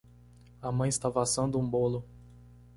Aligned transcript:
A 0.63 0.71
mãe 0.71 0.89
estava 0.89 1.21
assando 1.21 1.59
um 1.59 1.69
bolo. 1.69 2.03